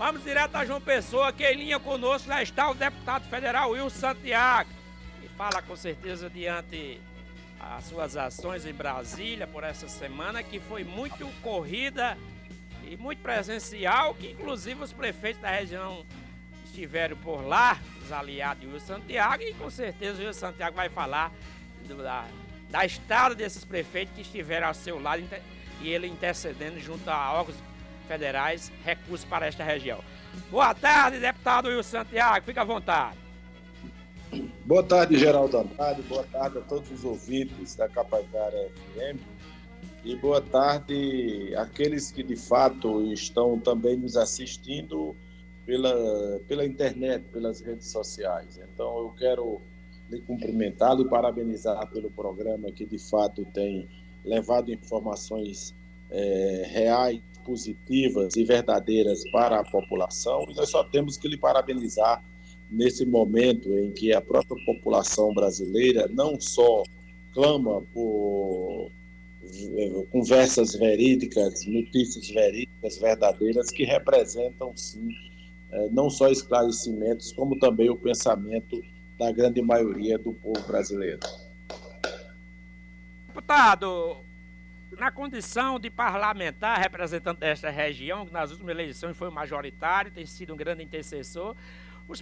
[0.00, 3.90] Vamos direto a João Pessoa, que em linha conosco já está o deputado federal Wilson
[3.90, 4.70] Santiago.
[5.22, 6.98] E fala com certeza diante
[7.60, 12.16] as suas ações em Brasília por essa semana, que foi muito corrida
[12.88, 16.06] e muito presencial, que inclusive os prefeitos da região
[16.64, 20.88] estiveram por lá, os aliados de Wilson Santiago, e com certeza o Wilson Santiago vai
[20.88, 21.30] falar
[21.86, 22.24] do, da,
[22.70, 25.22] da estrada desses prefeitos que estiveram ao seu lado
[25.82, 27.58] e ele intercedendo junto a órgãos
[28.10, 30.00] federais recursos para esta região.
[30.50, 33.16] Boa tarde, deputado Wilson Santiago, fica à vontade.
[34.64, 39.20] Boa tarde, Geraldo Andrade, boa tarde a todos os ouvintes da Capivara FM
[40.04, 45.14] e boa tarde àqueles que de fato estão também nos assistindo
[45.64, 48.58] pela, pela internet, pelas redes sociais.
[48.58, 49.60] Então eu quero
[50.10, 53.88] lhe cumprimentá-lo e parabenizar pelo programa que de fato tem
[54.24, 55.76] levado informações
[56.10, 62.22] é, reais positivas e verdadeiras para a população, e nós só temos que lhe parabenizar
[62.70, 66.84] nesse momento em que a própria população brasileira não só
[67.32, 68.92] clama por
[69.42, 75.08] eh, conversas verídicas, notícias verídicas, verdadeiras, que representam, sim,
[75.72, 78.80] eh, não só esclarecimentos, como também o pensamento
[79.18, 81.18] da grande maioria do povo brasileiro.
[83.26, 84.18] Deputado,
[85.00, 90.52] na condição de parlamentar, representante desta região, que nas últimas eleições foi majoritário, tem sido
[90.52, 91.56] um grande intercessor,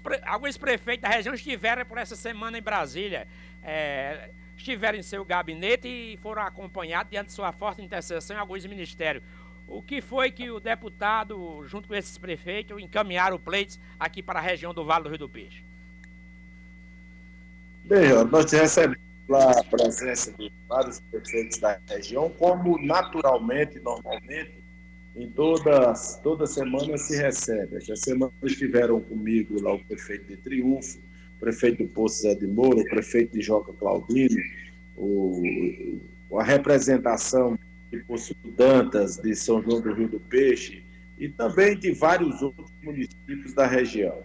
[0.01, 0.21] pre...
[0.25, 3.27] alguns prefeitos da região estiveram por essa semana em Brasília,
[3.65, 4.31] é...
[4.57, 9.25] estiveram em seu gabinete e foram acompanhados diante de sua forte intercessão em alguns ministérios.
[9.67, 14.43] O que foi que o deputado, junto com esses prefeitos, encaminharam pleitos aqui para a
[14.43, 15.65] região do Vale do Rio do Peixe?
[17.85, 24.65] Bem, nós recebemos a presença de vários prefeitos da região, como naturalmente, normalmente,
[25.15, 27.77] em todas, toda semana se recebe.
[27.77, 30.99] Esta semana estiveram comigo lá o prefeito de Triunfo,
[31.37, 34.41] o prefeito do Poço Zé de Moura, o prefeito de Joca Claudino,
[34.97, 36.01] o,
[36.35, 37.59] a representação
[37.91, 40.83] de Poço Dantas, de São João do Rio do Peixe,
[41.19, 44.23] e também de vários outros municípios da região.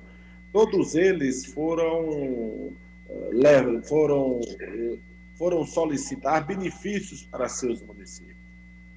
[0.52, 2.72] Todos eles foram
[3.84, 4.40] foram,
[5.36, 8.38] foram solicitar benefícios para seus municípios.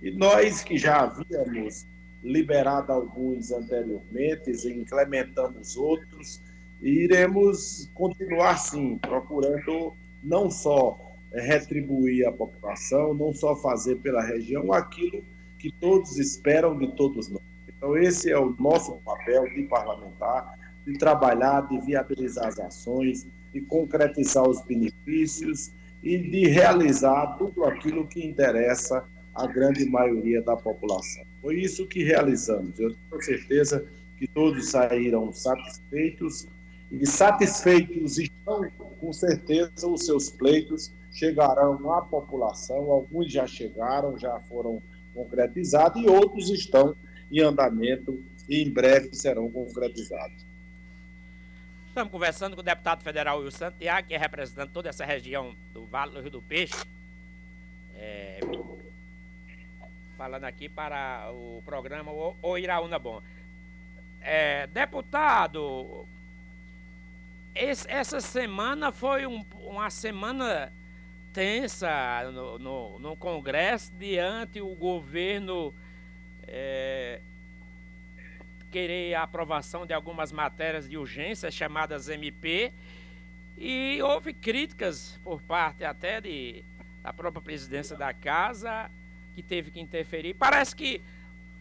[0.03, 1.87] E nós que já havíamos
[2.23, 6.43] liberado alguns anteriormente, implementamos outros,
[6.83, 14.73] e iremos continuar sim, procurando não só retribuir a população, não só fazer pela região
[14.73, 15.25] aquilo
[15.59, 17.43] que todos esperam de todos nós.
[17.69, 23.61] Então, esse é o nosso papel de parlamentar, de trabalhar, de viabilizar as ações, de
[23.61, 31.25] concretizar os benefícios e de realizar tudo aquilo que interessa à grande maioria da população.
[31.41, 32.79] Foi isso que realizamos.
[32.79, 33.87] Eu tenho certeza
[34.17, 36.47] que todos saíram satisfeitos
[36.91, 38.61] e satisfeitos estão,
[39.01, 42.91] com certeza, os seus pleitos chegarão à população.
[42.91, 44.83] Alguns já chegaram, já foram
[45.13, 46.95] concretizados e outros estão
[47.31, 50.46] em andamento e em breve serão concretizados.
[51.97, 55.87] Estamos conversando com o deputado federal Will Santiago, que é representante toda essa região do
[55.87, 56.85] Vale do Rio do Peixe.
[57.95, 58.39] É,
[60.15, 62.13] falando aqui para o programa
[62.43, 63.23] O Iraúna Bom.
[64.21, 66.07] É, deputado,
[67.55, 70.71] esse, essa semana foi um, uma semana
[71.33, 75.75] tensa no, no, no, Congresso diante o governo
[76.47, 77.23] é,
[78.71, 82.73] querer a aprovação de algumas matérias de urgência chamadas MP
[83.57, 86.65] e houve críticas por parte até de,
[87.03, 88.91] da própria presidência da casa
[89.35, 90.35] que teve que interferir.
[90.35, 91.01] Parece que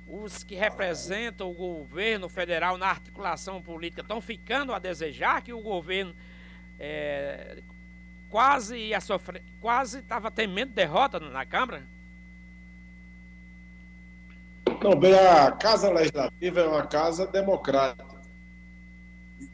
[0.08, 5.62] os que representam o governo federal na articulação política estão ficando a desejar que o
[5.62, 6.16] governo
[6.80, 7.58] é,
[8.30, 11.84] quase ia sofrer, quase estava temendo derrota na Câmara?
[14.84, 18.16] Não, bem, a Casa Legislativa é uma casa democrática.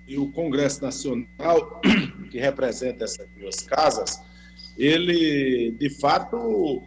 [0.07, 1.79] E o Congresso Nacional,
[2.29, 4.21] que representa essas duas casas,
[4.77, 6.83] ele, de fato,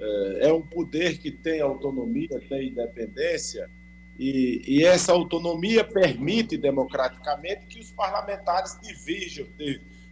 [0.00, 3.70] é, é um poder que tem autonomia, tem independência,
[4.18, 9.46] e, e essa autonomia permite democraticamente que os parlamentares divirjam,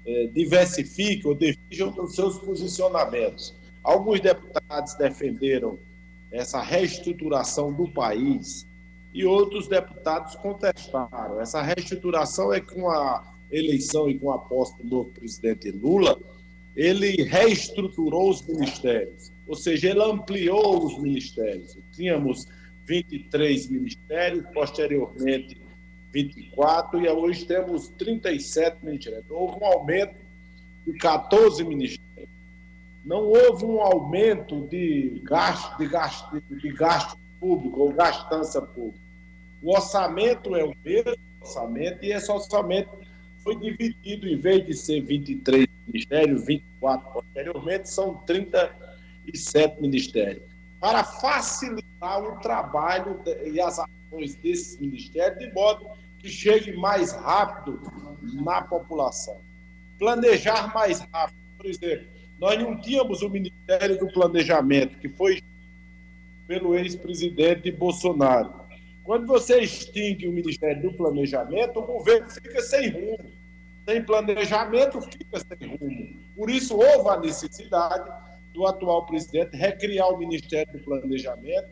[0.07, 3.55] é, diversifiquem ou divirjam os seus posicionamentos.
[3.83, 5.79] Alguns deputados defenderam
[6.35, 8.67] essa reestruturação do país
[9.13, 11.41] e outros deputados contestaram.
[11.41, 16.19] Essa reestruturação é com a eleição e com a posse do novo presidente Lula,
[16.75, 21.79] ele reestruturou os ministérios, ou seja, ele ampliou os ministérios.
[21.93, 22.49] Tínhamos
[22.85, 25.57] 23 ministérios, posteriormente
[26.13, 29.25] 24 e hoje temos 37 ministérios.
[29.31, 30.17] Houve um aumento
[30.85, 32.14] de 14 ministérios.
[33.05, 39.05] Não houve um aumento de gasto, de gasto, de gasto público ou gastança pública.
[39.63, 42.91] O orçamento é o mesmo orçamento e esse orçamento
[43.43, 50.43] foi dividido, em vez de ser 23 ministérios, 24 posteriormente, são 37 ministérios.
[50.81, 57.81] Para facilitar o trabalho e as ações desses ministérios, de modo que chegue mais rápido
[58.23, 59.39] na população.
[59.99, 61.39] Planejar mais rápido.
[61.59, 65.43] Por exemplo, nós não tínhamos o Ministério do Planejamento, que foi
[66.47, 68.53] pelo ex-presidente Bolsonaro.
[69.03, 73.33] Quando você extingue o Ministério do Planejamento, o governo fica sem rumo.
[73.87, 76.17] Sem planejamento, fica sem rumo.
[76.35, 78.11] Por isso, houve a necessidade
[78.55, 81.69] do atual presidente recriar o Ministério do Planejamento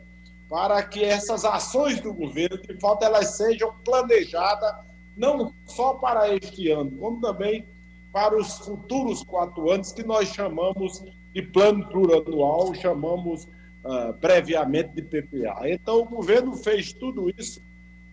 [0.48, 4.74] para que essas ações do governo, de fato, elas sejam planejadas
[5.16, 7.64] não só para este ano, como também
[8.12, 15.02] para os futuros quatro anos, que nós chamamos de plano plurianual, chamamos uh, previamente de
[15.02, 15.68] PPA.
[15.68, 17.62] Então, o governo fez tudo isso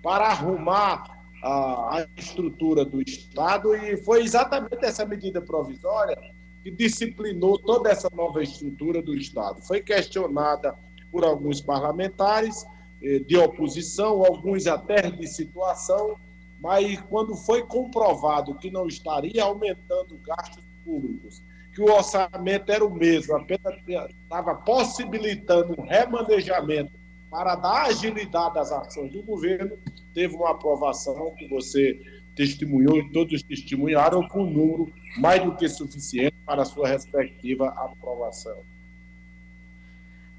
[0.01, 6.17] para arrumar a, a estrutura do Estado e foi exatamente essa medida provisória
[6.63, 9.61] que disciplinou toda essa nova estrutura do Estado.
[9.61, 10.77] Foi questionada
[11.11, 12.65] por alguns parlamentares
[13.01, 16.17] eh, de oposição, alguns até de situação,
[16.59, 21.41] mas quando foi comprovado que não estaria aumentando gastos públicos,
[21.73, 23.75] que o orçamento era o mesmo, apenas
[24.21, 26.91] estava possibilitando um remanejamento
[27.29, 29.77] para dar agilidade às ações do governo,
[30.13, 31.99] teve uma aprovação que você
[32.35, 37.69] testemunhou e todos testemunharam com um número mais do que suficiente para a sua respectiva
[37.69, 38.63] aprovação.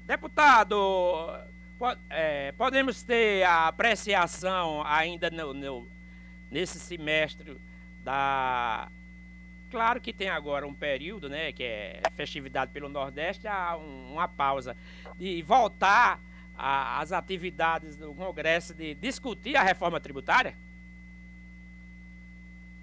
[0.05, 0.75] Deputado,
[2.09, 5.87] é, podemos ter a apreciação ainda no, no,
[6.51, 7.55] nesse semestre
[8.03, 8.89] da.
[9.69, 14.27] Claro que tem agora um período, né, que é festividade pelo Nordeste, há um, uma
[14.27, 14.75] pausa
[15.17, 16.19] de voltar
[16.57, 20.55] às atividades do Congresso de discutir a reforma tributária?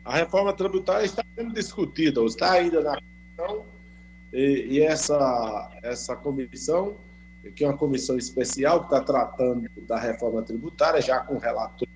[0.02, 3.66] A reforma tributária está sendo discutida, está ainda na comissão,
[4.32, 6.96] e, e essa, essa comissão
[7.54, 11.87] que é uma comissão especial que está tratando da reforma tributária, já com relator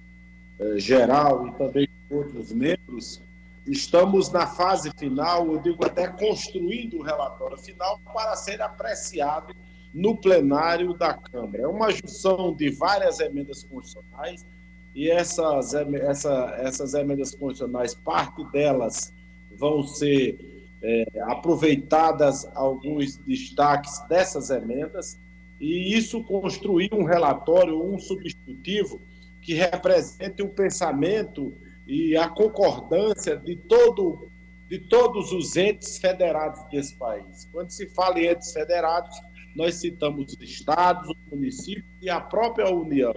[0.79, 3.23] geral e também outros membros.
[3.67, 9.55] Estamos na fase final, eu digo até construindo o relatório final para ser apreciado
[9.95, 11.63] no plenário da Câmara.
[11.63, 14.45] É uma junção de várias emendas constitucionais
[14.95, 19.13] e essas, essa, essas emendas constitucionais, parte delas
[19.57, 25.19] vão ser é, aproveitadas alguns destaques dessas emendas
[25.61, 29.01] e isso construir um relatório, um substitutivo
[29.43, 31.53] que represente o pensamento
[31.87, 34.31] e a concordância de todo
[34.69, 37.47] de todos os entes federados desse país.
[37.53, 39.15] Quando se fala em entes federados,
[39.55, 43.13] nós citamos os estados, os municípios e a própria União.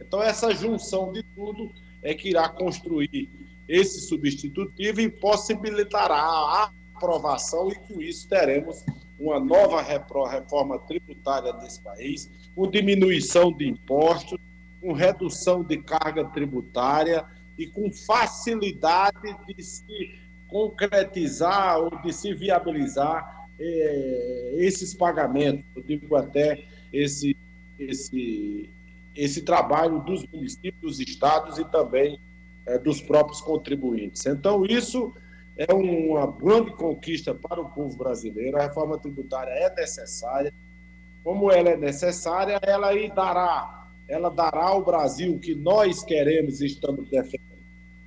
[0.00, 1.70] Então, essa junção de tudo
[2.02, 3.30] é que irá construir
[3.68, 8.84] esse substitutivo e possibilitará a aprovação, e com isso teremos
[9.16, 14.38] uma nova reforma tributária desse país, com diminuição de impostos,
[14.86, 17.24] com redução de carga tributária
[17.58, 20.14] e com facilidade de se
[20.46, 27.36] concretizar ou de se viabilizar eh, esses pagamentos, eu digo até esse,
[27.76, 28.70] esse,
[29.12, 32.20] esse trabalho dos municípios, dos estados e também
[32.64, 34.24] eh, dos próprios contribuintes.
[34.24, 35.12] Então, isso
[35.56, 38.56] é uma grande conquista para o povo brasileiro.
[38.56, 40.54] A reforma tributária é necessária.
[41.24, 46.66] Como ela é necessária, ela dará, ela dará ao Brasil o que nós queremos e
[46.66, 47.46] estamos defendendo.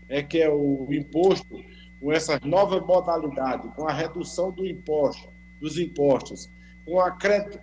[0.07, 1.63] É que é o imposto
[1.99, 5.29] com essas novas modalidades, com a redução do imposto,
[5.59, 6.49] dos impostos,
[6.85, 7.11] com a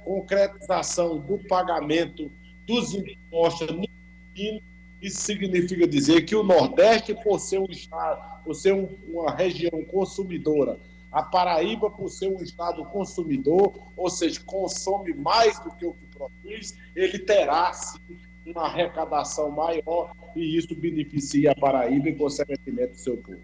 [0.04, 2.30] concretização do pagamento
[2.66, 3.86] dos impostos no
[5.00, 9.84] isso significa dizer que o Nordeste, por ser um estado, por ser um, uma região
[9.84, 10.78] consumidora,
[11.12, 16.06] a Paraíba, por ser um estado consumidor, ou seja, consome mais do que o que
[16.06, 18.18] produz, ele terá sim,
[18.50, 23.40] uma arrecadação maior e isso beneficia a Paraíba e, consequentemente, o seu povo.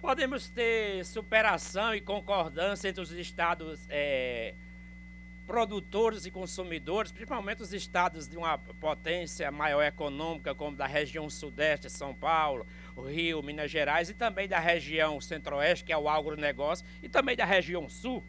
[0.00, 4.54] Podemos ter superação e concordância entre os estados é,
[5.46, 11.88] produtores e consumidores, principalmente os estados de uma potência maior econômica, como da região sudeste,
[11.90, 12.66] São Paulo,
[13.08, 17.44] Rio, Minas Gerais, e também da região centro-oeste, que é o agronegócio, e também da
[17.44, 18.22] região sul?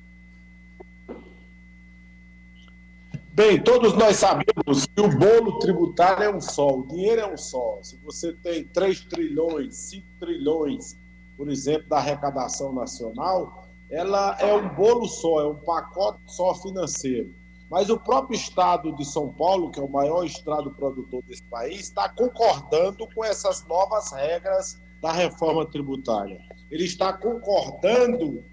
[3.37, 7.37] Bem, todos nós sabemos que o bolo tributário é um só, o dinheiro é um
[7.37, 7.77] só.
[7.83, 10.97] Se você tem 3 trilhões, 5 trilhões,
[11.37, 17.31] por exemplo, da arrecadação nacional, ela é um bolo só, é um pacote só financeiro.
[17.69, 21.81] Mas o próprio Estado de São Paulo, que é o maior estado produtor desse país,
[21.81, 26.39] está concordando com essas novas regras da reforma tributária.
[26.71, 28.43] Ele está concordando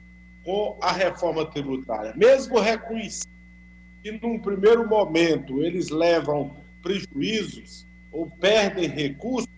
[0.44, 3.33] com a reforma tributária, mesmo reconhecendo
[4.04, 9.48] que, num primeiro momento, eles levam prejuízos ou perdem recursos,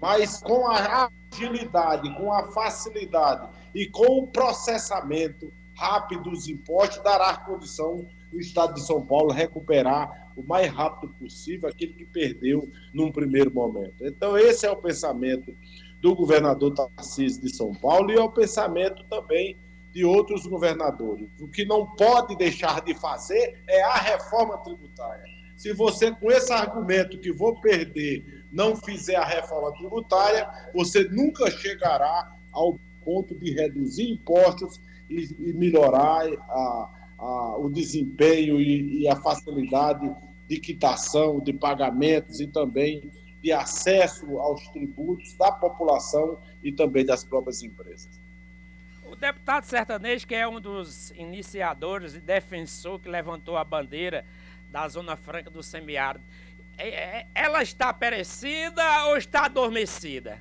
[0.00, 7.36] mas com a agilidade, com a facilidade e com o processamento rápido dos impostos, dará
[7.36, 13.12] condição do Estado de São Paulo recuperar o mais rápido possível aquilo que perdeu num
[13.12, 14.04] primeiro momento.
[14.04, 15.56] Então, esse é o pensamento
[16.00, 19.56] do governador Tarcísio de São Paulo e é o pensamento também
[19.94, 21.28] de outros governadores.
[21.40, 25.24] O que não pode deixar de fazer é a reforma tributária.
[25.56, 31.48] Se você, com esse argumento que vou perder, não fizer a reforma tributária, você nunca
[31.48, 39.08] chegará ao ponto de reduzir impostos e, e melhorar a, a, o desempenho e, e
[39.08, 40.12] a facilidade
[40.48, 47.22] de quitação, de pagamentos e também de acesso aos tributos da população e também das
[47.22, 48.23] próprias empresas.
[49.14, 54.24] O deputado sertanejo, que é um dos iniciadores e defensor que levantou a bandeira
[54.72, 56.24] da Zona Franca do Semiárido,
[56.76, 60.40] é, é, ela está perecida ou está adormecida?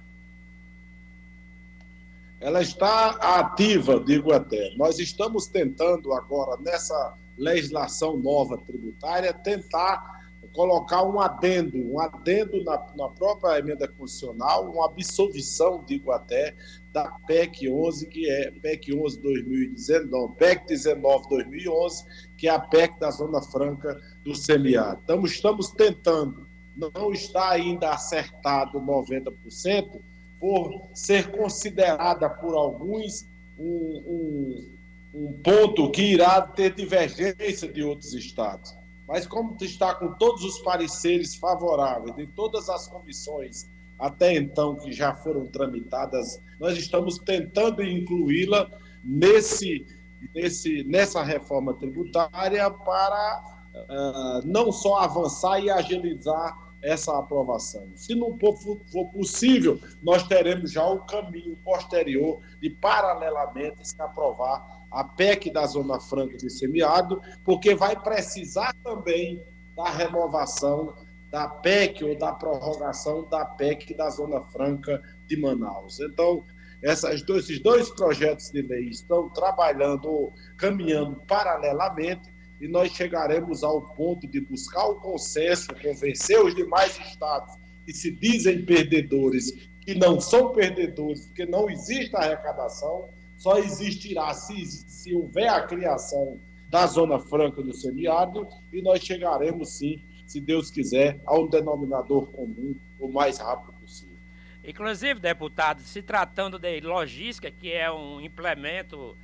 [2.39, 4.73] ela está ativa, digo até.
[4.75, 12.83] Nós estamos tentando agora, nessa legislação nova tributária, tentar colocar um adendo, um adendo na,
[12.95, 16.55] na própria emenda constitucional, uma absolvição, digo até,
[16.93, 22.05] da PEC 11, que é PEC 11 2019, PEC 19 2011,
[22.37, 25.01] que é a PEC da Zona Franca do semiárido.
[25.03, 29.99] Então, estamos tentando, não está ainda acertado 90%,
[30.39, 33.25] por ser considerada por alguns
[33.57, 34.77] um, um,
[35.13, 38.75] um ponto que irá ter divergência de outros estados.
[39.07, 44.91] Mas como está com todos os pareceres favoráveis de todas as comissões até então que
[44.91, 48.69] já foram tramitadas, nós estamos tentando incluí-la
[49.03, 49.85] nesse,
[50.33, 57.89] nesse, nessa reforma tributária para uh, não só avançar e agilizar essa aprovação.
[57.95, 65.03] Se não for, possível, nós teremos já o caminho posterior de, paralelamente, se aprovar a
[65.03, 69.41] PEC da Zona Franca de Semiárido, porque vai precisar também
[69.75, 70.93] da renovação
[71.33, 75.99] da PEC ou da prorrogação da PEC da Zona Franca de Manaus.
[75.99, 76.45] Então,
[76.79, 84.27] essas esses dois projetos de lei estão trabalhando, caminhando paralelamente, e nós chegaremos ao ponto
[84.27, 90.53] de buscar o consenso, convencer os demais estados que se dizem perdedores, que não são
[90.53, 97.63] perdedores, porque não existe arrecadação, só existirá se, se houver a criação da Zona Franca
[97.63, 103.37] do Semiárido, e nós chegaremos sim, se Deus quiser, a um denominador comum o mais
[103.37, 104.15] rápido possível.
[104.63, 109.17] Inclusive, deputado, se tratando de logística, que é um implemento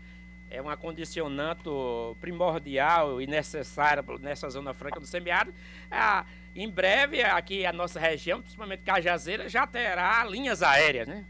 [0.52, 5.54] é um acondicionamento primordial e necessário nessa zona franca do semiárido.
[5.92, 6.26] Ah,
[6.56, 11.24] em breve, aqui a nossa região, principalmente Cajazeira, já terá linhas aéreas, né?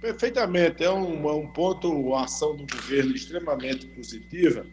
[0.00, 0.84] Perfeitamente.
[0.84, 4.64] É um, é um ponto, uma ação do governo extremamente positiva,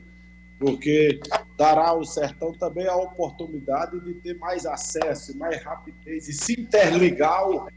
[0.60, 1.20] porque
[1.58, 7.40] dará ao sertão também a oportunidade de ter mais acesso, mais rapidez e se interligar
[7.40, 7.68] ao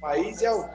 [0.00, 0.70] país e ao,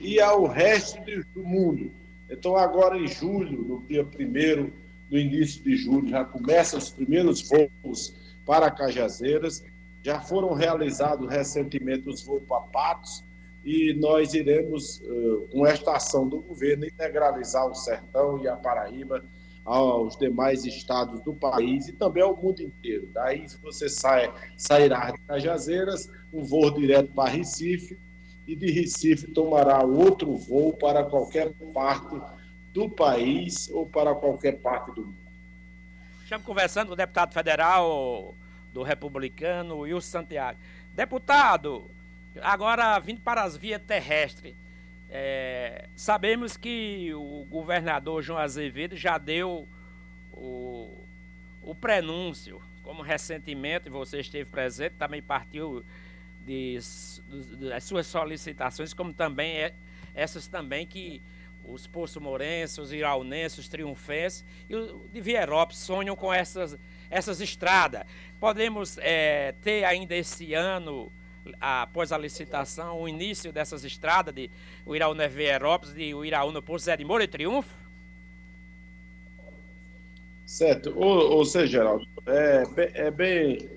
[0.00, 1.00] e ao resto
[1.34, 1.90] do mundo.
[2.30, 7.48] Então, agora em julho, no dia 1 no início de julho, já começam os primeiros
[7.48, 9.62] voos para Cajazeiras.
[10.02, 13.24] Já foram realizados recentemente os voos para Patos
[13.64, 15.02] e nós iremos,
[15.50, 19.24] com esta ação do governo, integralizar o Sertão e a Paraíba
[19.66, 23.10] aos demais estados do país e também ao mundo inteiro.
[23.12, 27.98] Daí você sai, sairá de Cajazeiras, um voo direto para Recife,
[28.46, 32.16] e de Recife tomará outro voo para qualquer parte
[32.72, 35.26] do país ou para qualquer parte do mundo.
[36.22, 38.34] Estamos conversando com o deputado federal
[38.72, 40.58] do Republicano, Wilson Santiago.
[40.94, 41.90] Deputado,
[42.40, 44.54] agora vindo para as vias terrestres,
[45.08, 49.68] é, sabemos que o governador João Azevedo já deu
[50.32, 51.04] o,
[51.62, 55.84] o prenúncio, como recentemente você esteve presente, também partiu
[56.46, 59.74] das suas solicitações, como também é,
[60.14, 61.22] essas também que
[61.64, 66.78] os Poço Morense, os Iraunenses, os Triunfenses e o de Vierópolis sonham com essas,
[67.10, 68.04] essas estradas.
[68.38, 71.12] Podemos é, ter ainda esse ano,
[71.60, 74.50] após a licitação, o início dessas estradas de
[74.86, 77.74] Uiraúna Vierópolis, de Uiraúna por Zé de Moura e Triunfo?
[80.46, 80.92] Certo.
[80.96, 82.62] Ou, ou seja, Geraldo, é,
[82.94, 83.68] é bem.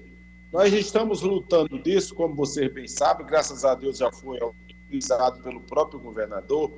[0.52, 4.40] Nós estamos lutando disso, como vocês bem sabem, graças a Deus já foi
[4.88, 6.72] utilizado pelo próprio governador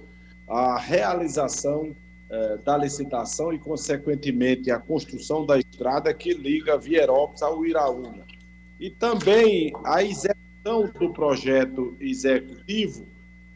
[0.48, 1.96] a realização
[2.30, 8.26] eh, da licitação e, consequentemente, a construção da estrada que liga Vierópolis ao Iraúna.
[8.80, 13.08] E também a execução do projeto executivo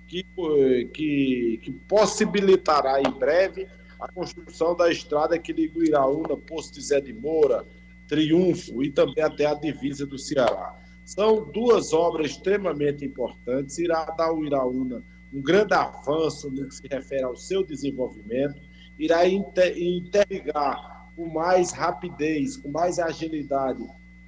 [0.07, 3.67] que, eh, que, que possibilitará em breve
[3.99, 7.65] a construção da estrada que liga o Iraúna, Posto de Zé de Moura,
[8.07, 10.79] Triunfo e também até a divisa do Ceará.
[11.03, 16.87] São duas obras extremamente importantes, irá dar ao Iraúna um grande avanço no que se
[16.87, 18.61] refere ao seu desenvolvimento,
[18.97, 23.85] irá interligar com mais rapidez, com mais agilidade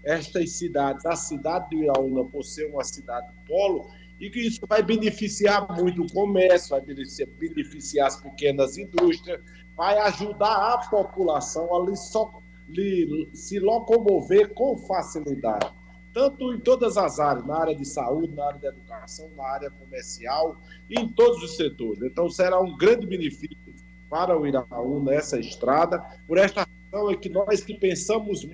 [0.07, 4.81] estas cidades, a cidade do Iraúna, por ser uma cidade polo, e que isso vai
[4.81, 9.41] beneficiar muito o comércio, vai beneficiar as pequenas indústrias,
[9.75, 11.85] vai ajudar a população a
[13.33, 15.77] se locomover com facilidade
[16.17, 19.69] tanto em todas as áreas, na área de saúde, na área de educação, na área
[19.69, 20.59] comercial,
[20.89, 22.01] em todos os setores.
[22.01, 23.55] Então, será um grande benefício
[24.09, 25.99] para o Iraú nessa estrada.
[26.27, 28.47] Por esta razão é que nós que pensamos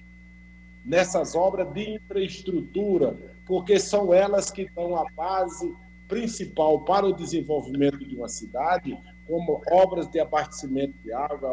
[0.84, 5.74] nessas obras de infraestrutura, porque são elas que dão a base
[6.08, 11.52] principal para o desenvolvimento de uma cidade, como obras de abastecimento de água,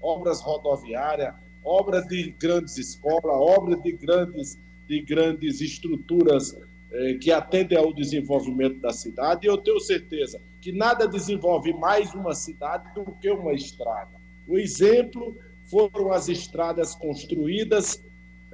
[0.00, 1.34] obras, rodoviárias,
[1.64, 6.56] obras de grandes escolas, obras de grandes de grandes estruturas
[6.92, 12.12] eh, que atendem ao desenvolvimento da cidade, e eu tenho certeza que nada desenvolve mais
[12.14, 14.20] uma cidade do que uma estrada.
[14.46, 18.04] O exemplo foram as estradas construídas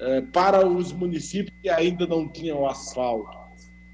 [0.00, 3.38] eh, para os municípios que ainda não tinham asfalto.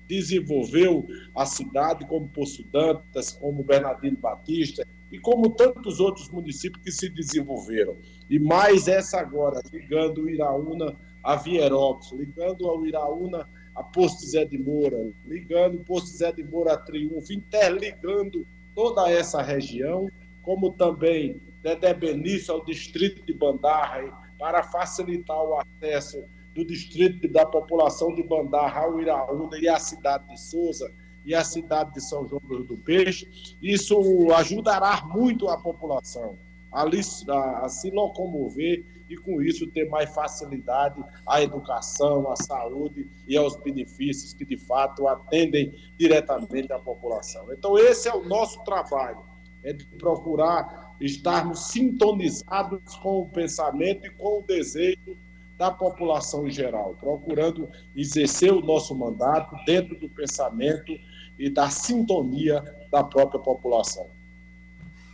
[0.06, 6.92] Desenvolveu a cidade como Poço Dantas, como Bernardino Batista e como tantos outros municípios que
[6.92, 7.96] se desenvolveram.
[8.31, 14.57] E mais essa agora, ligando Iraúna a Vierópolis, ligando ao Iraúna a Posto Zé de
[14.57, 20.09] Moura, ligando o Posto Zé de Moura a Triunfo, interligando toda essa região,
[20.40, 27.44] como também Dedé Benício ao distrito de Bandarra, para facilitar o acesso do distrito da
[27.44, 30.90] população de Bandarra ao Iraúna e à cidade de Souza
[31.25, 33.57] e à cidade de São João do Peixe.
[33.61, 33.99] Isso
[34.33, 36.38] ajudará muito a população
[36.77, 43.09] a, a, a se locomover e, com isso, ter mais facilidade à educação, à saúde
[43.27, 47.53] e aos benefícios que, de fato, atendem diretamente à população.
[47.53, 49.22] Então, esse é o nosso trabalho,
[49.62, 55.16] é de procurar estarmos sintonizados com o pensamento e com o desejo
[55.56, 60.92] da população em geral, procurando exercer o nosso mandato dentro do pensamento
[61.38, 64.09] e da sintonia da própria população.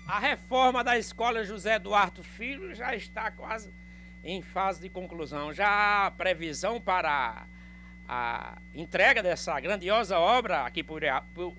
[0.06, 3.72] A reforma da escola José Eduardo Filho já está quase
[4.24, 5.52] em fase de conclusão.
[5.52, 7.46] Já há previsão para
[8.08, 11.02] a entrega dessa grandiosa obra aqui por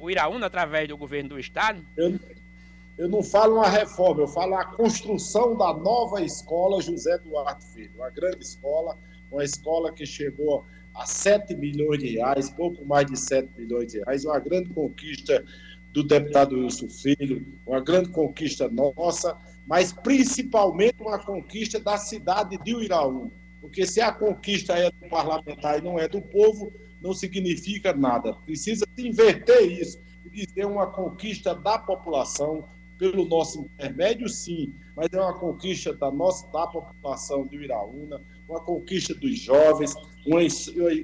[0.10, 1.84] Iraúna através do governo do estado?
[1.96, 2.20] Eu,
[2.98, 7.92] eu não falo uma reforma, eu falo a construção da nova escola José Eduardo Filho,
[7.96, 8.98] uma grande escola,
[9.32, 14.00] uma escola que chegou a 7 milhões de reais, pouco mais de 7 milhões de
[14.00, 15.44] reais, uma grande conquista
[15.92, 22.76] do deputado Wilson Filho, uma grande conquista nossa, mas principalmente uma conquista da cidade de
[22.76, 23.32] Uiraúna.
[23.60, 28.34] Porque se a conquista é do parlamentar e não é do povo, não significa nada.
[28.46, 35.08] Precisa se inverter isso e dizer uma conquista da população pelo nosso intermédio, sim, mas
[35.12, 40.40] é uma conquista da nossa da população de Uiraúna, uma conquista dos jovens, uma,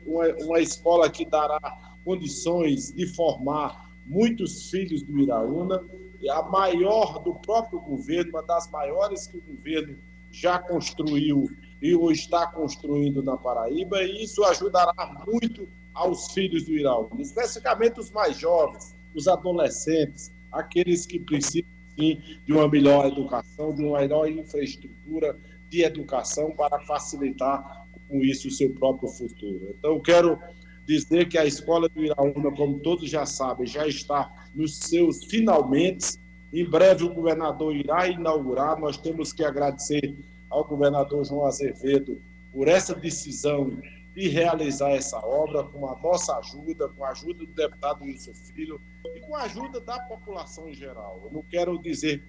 [0.06, 1.60] uma, uma escola que dará
[2.04, 5.84] condições de formar muitos filhos do Iraúna,
[6.32, 9.98] a maior do próprio governo, uma das maiores que o governo
[10.32, 11.50] já construiu
[11.82, 14.94] e o está construindo na Paraíba, e isso ajudará
[15.26, 22.22] muito aos filhos do Iraúna, especificamente os mais jovens, os adolescentes, aqueles que precisam sim
[22.46, 28.52] de uma melhor educação, de uma melhor infraestrutura de educação para facilitar com isso o
[28.52, 29.76] seu próprio futuro.
[29.78, 30.40] Então, eu quero
[30.86, 36.18] dizer que a escola do Iraúna, como todos já sabem, já está nos seus finalmente.
[36.52, 38.80] Em breve o governador irá inaugurar.
[38.80, 40.16] Nós temos que agradecer
[40.50, 42.20] ao governador João Azevedo
[42.52, 43.78] por essa decisão
[44.20, 48.82] de realizar essa obra com a nossa ajuda, com a ajuda do deputado Wilson Filho
[49.16, 51.22] e com a ajuda da população em geral.
[51.24, 52.22] Eu não quero dizer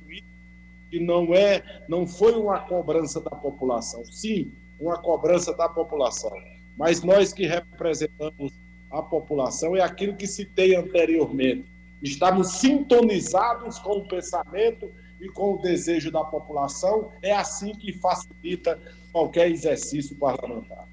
[0.88, 4.04] que não é, não foi uma cobrança da população.
[4.04, 6.30] Sim, uma cobrança da população.
[6.76, 8.52] Mas nós que representamos
[8.88, 11.64] a população é aquilo que citei anteriormente.
[12.00, 17.10] Estamos sintonizados com o pensamento e com o desejo da população.
[17.20, 20.89] É assim que facilita qualquer exercício parlamentar.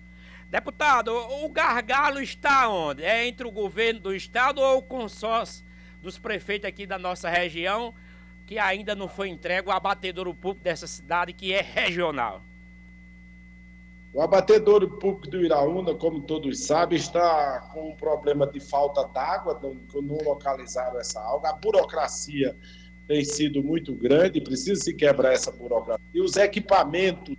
[0.49, 1.12] Deputado,
[1.43, 3.03] o gargalo está onde?
[3.03, 5.65] É entre o governo do estado ou o consórcio
[6.01, 7.93] dos prefeitos aqui da nossa região,
[8.45, 12.41] que ainda não foi entregue o abatedouro público dessa cidade, que é regional?
[14.13, 19.60] O abatedouro público do Iraúna, como todos sabem, está com um problema de falta d'água,
[19.62, 21.49] não, não localizaram essa água.
[21.49, 22.55] A burocracia
[23.05, 26.03] tem sido muito grande, precisa se quebrar essa burocracia.
[26.13, 27.36] E os equipamentos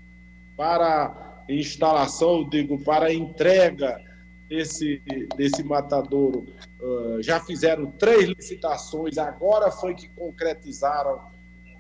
[0.57, 4.01] para instalação, digo, para entrega
[4.49, 5.03] desse,
[5.37, 6.47] desse matadouro,
[6.81, 11.21] uh, já fizeram três licitações, agora foi que concretizaram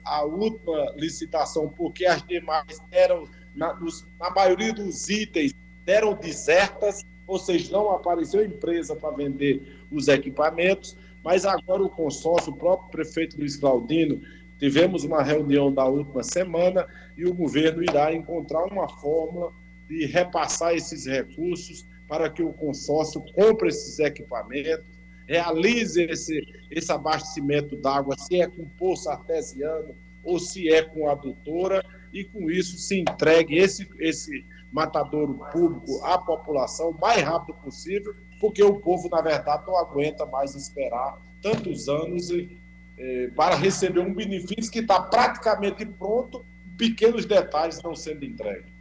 [0.04, 5.52] a última licitação, porque as demais eram, na, nos, na maioria dos itens,
[5.84, 12.52] deram desertas, ou seja, não apareceu empresa para vender os equipamentos, mas agora o consórcio,
[12.52, 14.22] o próprio prefeito Luiz Claudino,
[14.58, 19.52] tivemos uma reunião da última semana e o governo irá encontrar uma fórmula
[19.88, 27.76] de repassar esses recursos para que o consórcio compre esses equipamentos, realize esse, esse abastecimento
[27.76, 29.94] d'água, se é com poço artesiano
[30.24, 36.18] ou se é com adutora, e com isso se entregue esse, esse matadouro público à
[36.18, 41.88] população o mais rápido possível, porque o povo, na verdade, não aguenta mais esperar tantos
[41.88, 42.60] anos e,
[42.98, 46.44] eh, para receber um benefício que está praticamente pronto,
[46.76, 48.72] pequenos detalhes não sendo entregues.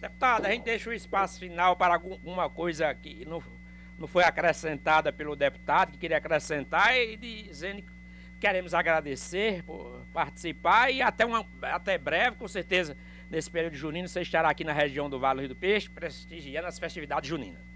[0.00, 3.42] Deputado, a gente deixa o espaço final para alguma coisa que não,
[3.98, 7.92] não foi acrescentada pelo deputado, que queria acrescentar, e dizendo que
[8.40, 12.96] queremos agradecer por participar e até, uma, até breve, com certeza,
[13.30, 17.28] nesse período junino, você estará aqui na região do Vale do Peixe, prestigiando as festividades
[17.28, 17.69] juninas.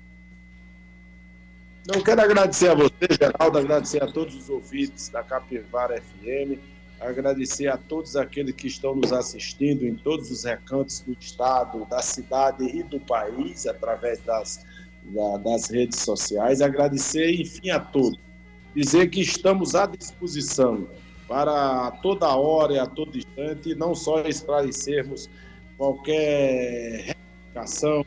[1.86, 6.58] Eu quero agradecer a você, Geraldo, agradecer a todos os ouvintes da Capivara FM
[7.00, 12.00] agradecer a todos aqueles que estão nos assistindo em todos os recantos do estado, da
[12.00, 14.64] cidade e do país, através das,
[15.02, 16.60] da, das redes sociais.
[16.60, 18.18] Agradecer, enfim, a todos.
[18.74, 20.86] Dizer que estamos à disposição
[21.28, 25.30] para toda hora e a todo instante, não só esclarecermos
[25.76, 27.14] qualquer
[27.54, 28.04] reivindicação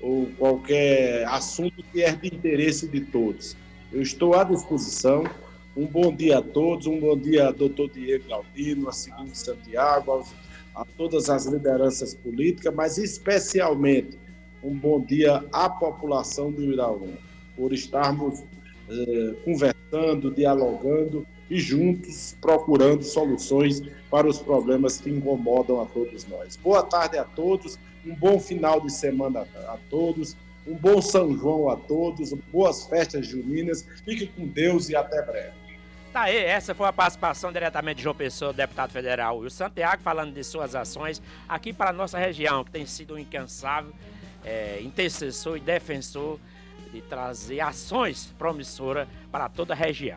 [0.00, 3.56] ou qualquer assunto que é de interesse de todos.
[3.92, 5.24] Eu estou à disposição
[5.76, 10.26] um bom dia a todos, um bom dia, doutor Diego Galdino, a Segundo Santiago,
[10.74, 14.18] a todas as lideranças políticas, mas especialmente
[14.62, 17.18] um bom dia à população do Iraúna,
[17.54, 18.42] por estarmos
[18.88, 26.56] eh, conversando, dialogando e juntos procurando soluções para os problemas que incomodam a todos nós.
[26.56, 31.68] Boa tarde a todos, um bom final de semana a todos, um bom São João
[31.68, 35.52] a todos, boas festas juninas, fique com Deus e até breve.
[36.12, 40.02] Tá aí, essa foi a participação diretamente de João Pessoa, deputado federal, e o Santiago
[40.02, 43.92] falando de suas ações aqui para a nossa região, que tem sido um incansável
[44.44, 46.38] é, intercessor e defensor
[46.92, 50.14] de trazer ações promissoras para toda a região.